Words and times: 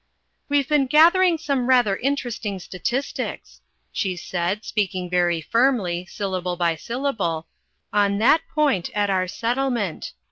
"We've 0.49 0.67
been 0.67 0.87
gathering 0.87 1.37
some 1.37 1.67
rather 1.69 1.95
interesting 1.95 2.57
statistics," 2.57 3.61
she 3.91 4.15
said, 4.15 4.65
speaking 4.65 5.11
very 5.11 5.41
firmly, 5.41 6.07
syllable 6.07 6.55
by 6.55 6.75
syllable, 6.75 7.45
"on 7.93 8.17
that 8.17 8.41
point 8.51 8.89
at 8.95 9.11
our 9.11 9.27
Settlement. 9.27 10.13